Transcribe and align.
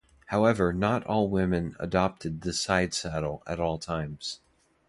However, 0.29 0.73
not 0.73 1.05
all 1.05 1.29
women 1.29 1.75
adopted 1.79 2.41
the 2.41 2.53
sidesaddle 2.53 3.43
at 3.45 3.59
all 3.59 3.77
times. 3.77 4.39